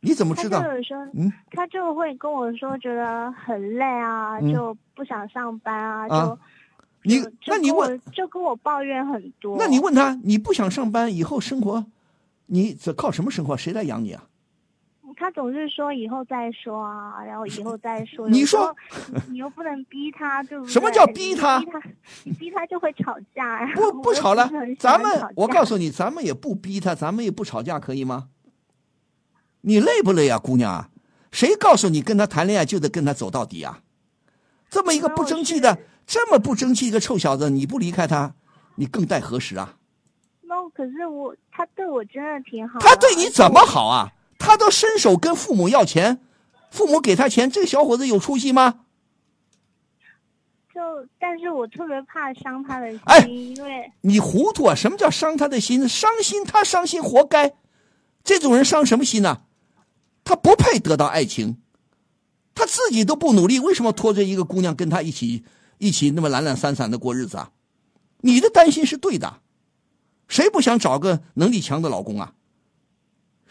[0.00, 0.68] 你怎么知道他？
[0.68, 6.38] 就有说，嗯，他就会跟我说觉得很累啊，嗯就不想上班啊，啊就
[7.04, 9.56] 你那你问，就跟我抱怨很多。
[9.58, 11.86] 那你问他，你不想上班，以后生活，
[12.46, 13.56] 你这靠什么生活？
[13.56, 14.24] 谁来养你啊？
[15.22, 18.28] 他总是说以后再说啊，然后以后再说。
[18.28, 18.74] 你说
[19.30, 20.72] 你又不能逼他，对不对？
[20.72, 21.82] 什么叫逼他你逼他，
[22.24, 23.60] 你逼他就会吵架。
[23.60, 28.30] 然后不不吵了咱们我告诉你，咱们也不逼他，咱们也不吵架，可以吗？
[29.60, 30.88] 你累不累啊，姑娘啊？
[31.30, 33.78] 谁告诉你跟他谈恋爱就得跟他走到底啊？
[34.70, 38.34] 这么一个不争气的，这么不争气一个臭小子，你不离开他，
[38.74, 39.76] 你更待何时啊？
[40.42, 42.84] 那可是我，他对我真的挺好的。
[42.84, 44.12] 他对你怎么好啊？
[44.44, 46.20] 他都伸手跟父母要钱，
[46.68, 48.80] 父母给他钱，这个小伙子有出息吗？
[50.74, 50.80] 就
[51.20, 54.74] 但是我特别怕伤他的心，哎因为你糊涂啊！
[54.74, 55.88] 什么叫伤他的心？
[55.88, 57.54] 伤心，他伤心，活该。
[58.24, 59.42] 这种人伤什么心呢、
[60.24, 61.58] 他不配得到爱情，
[62.52, 65.44] 他自己都不努力，为什么拖着一个姑娘跟他一起
[65.78, 67.52] 一起那么懒懒散散的过日子啊？
[68.22, 69.40] 你的担心是对的，
[70.26, 72.34] 谁不想找个能力强的老公啊？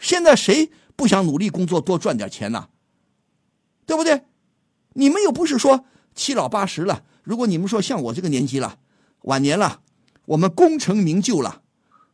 [0.02, 2.68] 现在谁不想努力工作多赚点钱呢、
[3.86, 4.24] 对不对？
[4.94, 8.78] 你们又不是说七老八十了，如果你们说像我这个年纪了，
[9.22, 9.80] 晚年了，
[10.26, 11.62] 我们功成名就了，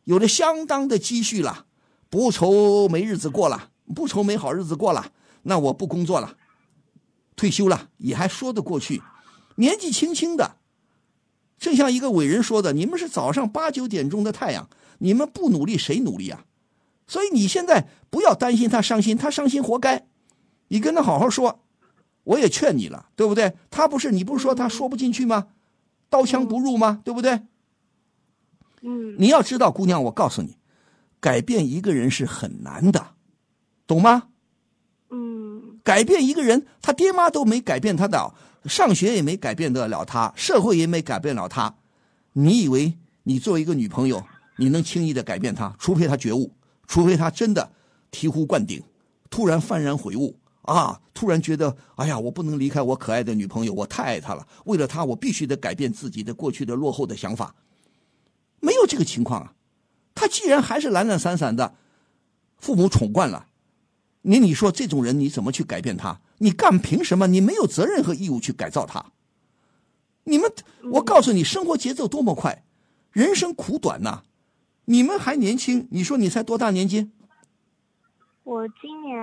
[0.03, 1.65] 有了相当的积蓄了，
[2.11, 6.37] 不愁没日子过了，不愁没好日子过了，那我不工作了，
[7.35, 9.01] 退休了也还说得过去。
[9.55, 10.57] 年纪轻轻的，
[11.57, 16.45] 正像一个伟人说的：“你们是早上八九点钟的太阳，你们不努力谁努力啊？”
[17.09, 20.05] 所以你现在不要担心他伤心，他伤心活该。
[20.67, 21.65] 你跟他好好说，
[22.23, 23.55] 我也劝你了，对不对？
[23.71, 25.47] 他不是你不是说他说不进去吗？
[26.07, 27.01] 刀枪不入吗？
[27.03, 27.41] 对不对？
[28.81, 30.57] 嗯你要知道，姑娘，我告诉你，
[31.19, 33.15] 改变一个人是很难的，
[33.87, 34.27] 懂吗？
[35.09, 41.73] 嗯改变一个人，他爹妈都没改变他的，上学也没改变得了他，社会也没改变了他。
[42.33, 44.23] 你以为你作为一个女朋友，
[44.57, 45.75] 你能轻易的改变他？
[45.79, 46.53] 除非他觉悟，
[46.89, 47.71] 除非他真的
[48.11, 48.83] 醍醐灌顶，
[49.29, 50.99] 突然幡然悔悟啊！
[51.13, 54.47] 突然觉得，哎呀，我不能离开我可爱的女朋友，我太爱她了。
[54.65, 57.53] 为了她，我必须得改变自己的过去的落后的想法。
[58.59, 59.53] 没有这个情况啊！
[60.15, 61.75] 他既然还是懒懒散散的，
[62.57, 63.45] 父母宠惯了。
[64.23, 66.19] 你你说这种人你怎么去改变他？
[66.39, 67.27] 你干凭什么？
[67.27, 69.13] 你没有责任和义务去改造他。
[70.23, 70.51] 你们，
[70.93, 72.65] 我告诉你，生活节奏多么快，
[73.11, 74.23] 人生苦短呐、
[74.89, 77.11] 你们还年轻，你说你才多大年纪？
[78.43, 79.15] 我今年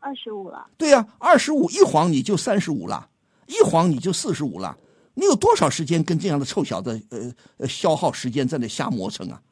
[0.00, 3.10] 二十五了，对呀、二十五一晃你就三十五了，
[3.46, 4.78] 一晃你就四十五了。
[5.12, 9.42] 你有多少时间跟这样的臭小子呃呃消耗时间在那瞎磨蹭啊？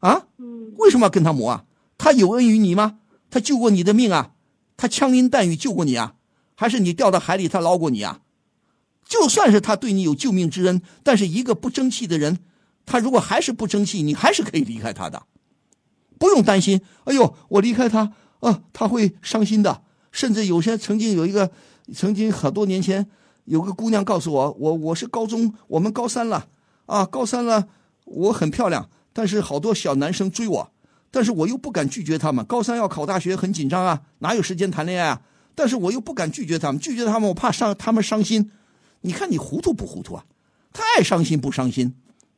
[0.00, 0.26] 啊？
[0.38, 1.64] 嗯为什么要跟他磨啊？
[1.96, 2.98] 他有恩于你吗？
[3.30, 4.32] 他救过你的命啊？
[4.76, 6.16] 他枪林弹雨救过你啊？
[6.56, 8.20] 还是你掉到海里他捞过你啊？
[9.04, 12.40] 就算是他对你有救命之恩，但是一个不争气的人，
[12.86, 15.24] 他如果还是不争气，你还是可以离开他的，
[16.18, 16.80] 不用担心。
[17.04, 19.82] 哎呦，我离开他啊，他会伤心的。
[20.12, 21.50] 甚至有些曾经有一个，
[21.92, 23.06] 曾经很多年前
[23.44, 26.46] 有个姑娘告诉我，我我是高中，我们高三了
[26.86, 27.68] 啊，高三了，
[28.04, 30.72] 我很漂亮，但是好多小男生追我，
[31.10, 32.42] 但是我又不敢拒绝他们。
[32.46, 35.22] 高三要考大学，很紧张啊，哪有时间谈恋爱啊？
[35.54, 38.50] 但是我又不敢拒绝他们，拒绝他们，我怕伤他们伤心。
[39.02, 40.24] 你看你糊涂不糊涂啊？
[40.72, 41.94] 他爱伤心不伤心，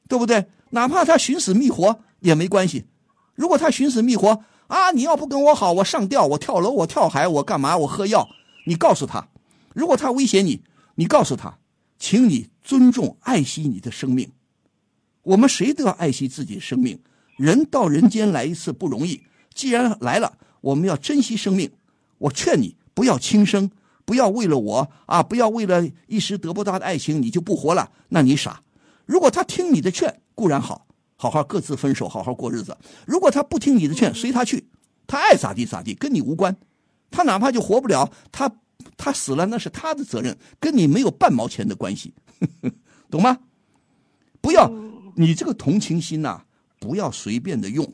[0.09, 0.47] 对不对？
[0.71, 2.87] 哪怕他寻死觅活也没关系。
[3.35, 7.77] 如果他寻死觅活啊，你要不跟我好，我上吊，我跳楼，我跳海，我干嘛？
[7.77, 8.29] 我喝药。
[8.67, 9.29] 你告诉他，
[9.73, 10.63] 如果他威胁你，
[10.97, 11.59] 你告诉他，
[11.99, 14.31] 请你尊重、爱惜你的生命。
[15.23, 16.99] 我们谁都要爱惜自己的生命。
[17.37, 19.23] 人到人间来一次不容易，
[19.55, 21.71] 既然来了，我们要珍惜生命。
[22.19, 23.71] 我劝你不要轻生，
[24.05, 28.61] 不要为了我啊，不要为了一时得不到的爱情你就不活了，那你傻。
[29.09, 32.77] 如果他听你的劝，固然好，好好各自分手，好好过日子。
[33.07, 34.69] 如果他不听你的劝，随他去，
[35.07, 36.55] 他爱咋地咋地，跟你无关。
[37.11, 38.53] 他哪怕就活不了，他
[38.99, 42.13] 他死了那是他的责任，跟你没有半毛钱的关系，
[43.09, 43.39] 懂吗？
[44.43, 44.71] 不要
[45.17, 46.43] 你这个同情心呐、
[46.79, 47.91] 不要随便的用。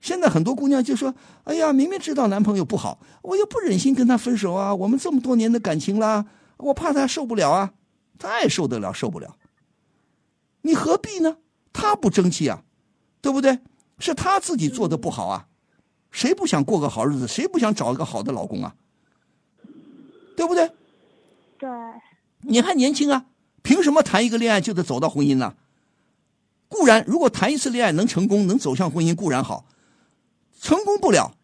[0.00, 1.12] 现在很多姑娘就说
[1.42, 4.72] ：“哎呀，明明知道男朋友不好，我又不忍心跟他分手啊！
[4.72, 6.24] 我们这么多年的感情啦，
[6.56, 7.72] 我怕他受不了啊，
[8.16, 9.36] 他爱受得了受不了。
[10.62, 11.38] 你何必呢？
[11.72, 12.62] 他不争气啊，
[13.20, 13.60] 对不对？
[13.98, 15.46] 是他自己做的不好啊。
[16.10, 17.28] 谁不想过个好日子？
[17.28, 18.74] 谁不想找一个好的老公啊？
[20.36, 20.70] 对不对？
[21.58, 21.68] 对，
[22.40, 23.26] 你还年轻啊，
[23.62, 25.54] 凭什么谈一个恋爱就得走到婚姻呢？
[26.68, 29.66] 固然，如果谈一次恋爱能成功，能走向婚姻固然好，
[30.60, 31.36] 成功不了，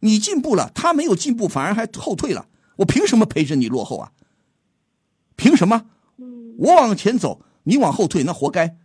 [0.00, 2.46] 你进步了，他没有进步，反而还后退了，
[2.76, 4.12] 我凭什么陪着你落后啊？
[5.36, 5.86] 凭什么？
[6.58, 8.76] 我往前走，你往后退，那活该。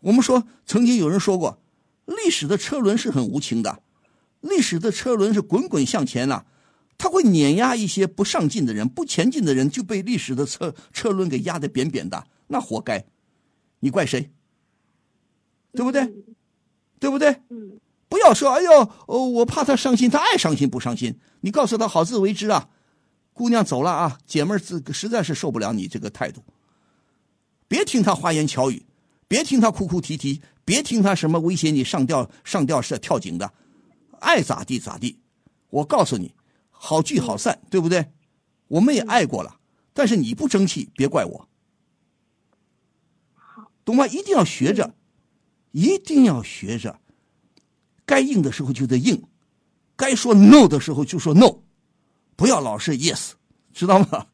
[0.00, 1.58] 我们说，曾经有人说过，
[2.06, 3.82] 历史的车轮是很无情的，
[4.40, 6.44] 历史的车轮是滚滚向前呐、
[6.96, 13.04] 它会碾压一些不上进的人、不前进的人，就被历史的车车轮给压得扁扁的，那活该。
[13.80, 14.30] 你怪谁？
[15.72, 16.12] 对不对？
[16.98, 17.42] 对不对？
[17.50, 21.18] 嗯不要说，哎呦，哦，我怕他伤心，他爱伤心不伤心？
[21.42, 22.70] 你告诉他好自为之啊。
[23.34, 26.42] 姑娘走了啊，姐妹儿自实在是受不了你这个态度。
[27.68, 28.84] 别听他花言巧语，
[29.28, 33.52] 别听他哭哭啼啼，别听他什么威胁你上吊上吊是跳井的，
[34.20, 35.20] 爱咋地咋地。
[35.68, 36.34] 我告诉你，
[36.70, 38.10] 好聚好散，对不对？
[38.68, 39.60] 我们也爱过了，
[39.92, 41.48] 但是你不争气，别怪我。
[43.84, 44.06] 懂吗？
[44.06, 44.94] 一定要学着，
[45.72, 47.00] 一定要学着，
[48.06, 49.22] 该硬的时候就得硬，
[49.96, 51.60] 该说 no 的时候就说 no，
[52.36, 53.32] 不要老是 yes，
[53.72, 54.26] 知道吗？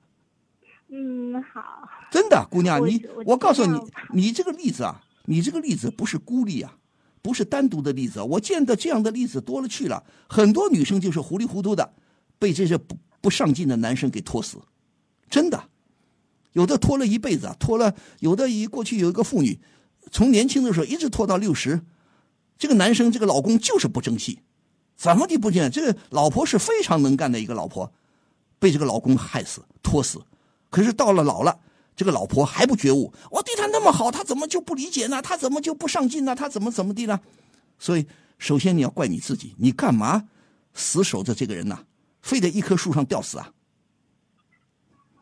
[0.96, 1.88] 嗯，好。
[2.12, 3.80] 真的，姑娘，你我我告诉你，
[4.12, 6.76] 你这个例子啊，你这个例子不是孤立啊，
[7.20, 11.94] 不是单独的例子，我见的这样的例子多了去了，很多女生就是糊里糊涂的，
[12.38, 14.58] 被这些不不上进的男生给拖死，
[15.28, 15.64] 真的，
[16.52, 19.58] 有的拖了一辈子啊，拖了有的一过去有一个妇女，
[20.12, 21.80] 从年轻的时候一直拖到六十，
[22.56, 24.38] 这个男生这个老公就是不争气，
[24.94, 25.80] 怎么的不争气？
[25.80, 27.92] 这个老婆是非常能干的一个老婆，
[28.60, 30.22] 被这个老公害死拖死，
[30.74, 31.60] 可是到了老了。
[31.96, 35.22] 这个老婆还不觉悟，我对他那么好，他怎么就不理解呢？
[35.22, 36.34] 他怎么就不上进呢？
[36.34, 37.20] 他怎么怎么地呢？
[37.78, 38.04] 所以，
[38.36, 40.24] 首先你要怪你自己，你干嘛
[40.72, 41.78] 死守着这个人呢？
[42.20, 43.52] 非得一棵树上吊死啊？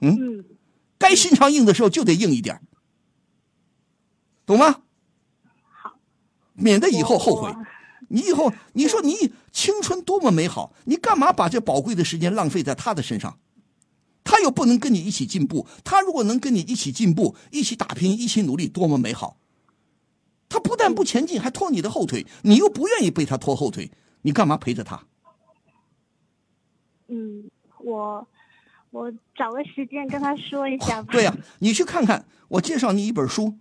[0.01, 0.45] 嗯，嗯，
[0.97, 2.59] 该心肠硬的时候就得硬一点，
[4.47, 4.81] 懂吗？
[5.69, 5.99] 好，
[6.55, 7.55] 免得以后后悔。
[8.09, 13.39] 你以后你说你青春多么美好，你干嘛把这宝贵的时间浪费在他的身上？
[14.25, 19.37] 他又不能跟你一起进步，他如果能跟你一起进步、一起打拼、一起努力，多么美好！
[20.49, 23.91] 他不但不前进，还拖你的后腿，你又不愿意被他拖后腿，
[24.23, 25.05] 你干嘛陪着他？
[27.09, 27.51] 嗯，
[27.81, 28.27] 我
[28.91, 31.09] 我找个时间跟他说一下吧。
[31.13, 33.55] 对呀、你去看看，我介绍你一本书，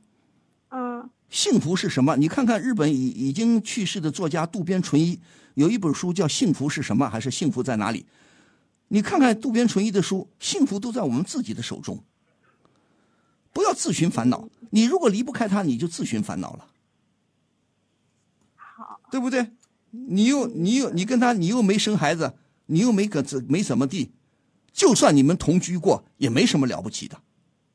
[0.70, 2.18] 嗯幸福是什么？
[2.18, 5.18] 你看看日本已已经去世的作家渡边淳一
[5.54, 8.02] 有一本书叫《幸福是什么》，还是《幸福在哪里》？
[8.94, 12.04] 你看看渡边淳一的书，幸福都在我们自己的手中。
[13.54, 16.68] 不要自寻烦恼，你如果离不开他，你就自寻烦恼了，
[18.56, 19.52] 好，对不对？
[19.92, 22.34] 你又你又你跟他，你又没生孩子，
[22.66, 24.12] 你又没个怎没怎么地，
[24.74, 27.22] 就算你们同居过，也没什么了不起的，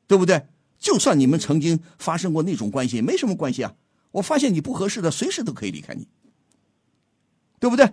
[0.05, 0.45] 对不对？
[0.77, 3.73] 就算你们曾经发生过那种关系，没什么关系啊。
[4.11, 6.07] 我发现你不合适的，随时都可以离开你，
[7.59, 7.91] 对不对？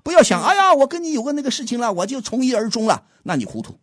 [0.00, 3.78] 好，不要想，哎呀，我跟你有个那个事情了，我就从一而终了，那你糊涂。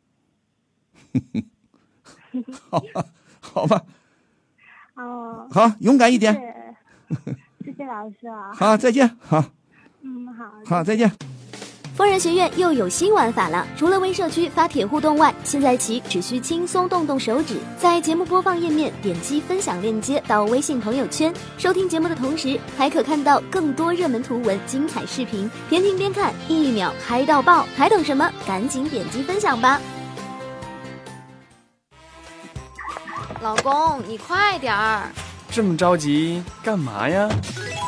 [2.69, 3.05] 好吧，
[3.39, 3.83] 好吧，
[4.95, 6.33] 哦，好，勇敢一点。
[6.33, 8.53] 谢，谢谢老师啊。
[8.53, 9.17] 好，再见。
[9.19, 9.43] 好，
[10.01, 11.11] 嗯，好，好，再见。
[11.97, 13.65] 疯人学院又有新玩法了！
[13.75, 27.65] 除了微社区发帖互动外，现在起只需轻松动动手指，在节目播放页面点击分享链接到微信朋友圈，收听节目的同时，还可看到更多热门图文、精彩视频，边听边看，一秒嗨到爆！
[27.75, 28.31] 还等什么？
[28.45, 29.81] 赶紧点击分享吧！
[33.41, 35.09] 老公，你快点儿！
[35.49, 37.27] 这么着急干嘛呀？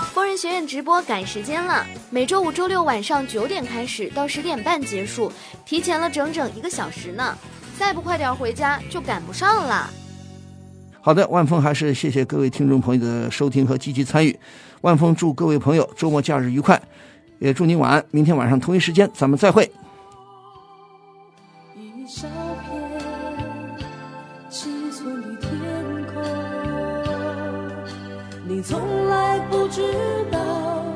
[0.09, 5.31] 疯人学院直播赶时间了，每周五、周六晚上九点开始，到十点半结束，
[5.65, 7.37] 提前了整整一个小时呢。
[7.77, 9.89] 再不快点回家，就赶不上了。
[10.99, 14.37] 好的，万峰还是谢谢各位听众朋友的收听和积极参与。
[14.81, 16.81] 万峰祝各位朋友周末假日愉快，
[17.37, 18.03] 也祝您晚安。
[18.09, 19.71] 明天晚上同一时间咱们再会。
[29.71, 29.81] 知
[30.31, 30.39] 道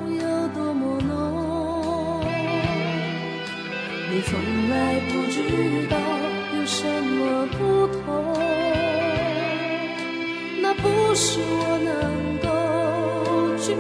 [0.10, 2.26] 有多么浓，
[4.10, 4.32] 你从
[4.70, 5.38] 来不知
[5.88, 5.96] 道
[6.58, 8.02] 有什么不同，
[10.60, 11.94] 那不是我能
[12.42, 12.48] 够
[13.58, 13.76] 拘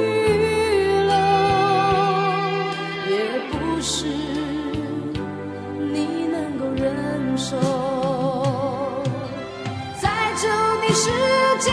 [1.09, 1.13] 留，
[3.09, 3.13] 也
[3.49, 4.05] 不是。
[5.91, 6.81] 你能够忍
[7.35, 7.57] 受。
[9.99, 10.05] 在
[10.37, 10.47] 这
[10.81, 11.09] 的世
[11.59, 11.71] 界，